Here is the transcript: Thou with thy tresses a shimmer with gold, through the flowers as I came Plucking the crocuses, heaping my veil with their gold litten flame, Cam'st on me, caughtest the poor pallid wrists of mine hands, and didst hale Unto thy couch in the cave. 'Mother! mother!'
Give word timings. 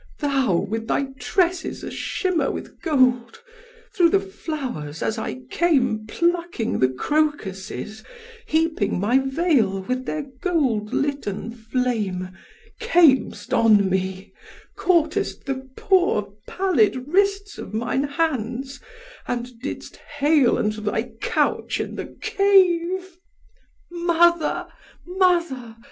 Thou 0.17 0.55
with 0.67 0.87
thy 0.87 1.09
tresses 1.19 1.83
a 1.83 1.91
shimmer 1.91 2.49
with 2.49 2.81
gold, 2.81 3.39
through 3.93 4.09
the 4.09 4.19
flowers 4.19 5.03
as 5.03 5.19
I 5.19 5.41
came 5.51 6.07
Plucking 6.07 6.79
the 6.79 6.89
crocuses, 6.89 8.03
heaping 8.47 8.99
my 8.99 9.19
veil 9.19 9.81
with 9.81 10.07
their 10.07 10.23
gold 10.41 10.91
litten 10.91 11.51
flame, 11.51 12.29
Cam'st 12.79 13.53
on 13.53 13.91
me, 13.91 14.33
caughtest 14.75 15.45
the 15.45 15.69
poor 15.77 16.33
pallid 16.47 17.03
wrists 17.07 17.59
of 17.59 17.71
mine 17.71 18.05
hands, 18.05 18.79
and 19.27 19.51
didst 19.59 19.97
hale 20.17 20.57
Unto 20.57 20.81
thy 20.81 21.11
couch 21.21 21.79
in 21.79 21.93
the 21.93 22.07
cave. 22.07 23.19
'Mother! 23.91 24.65
mother!' 25.05 25.75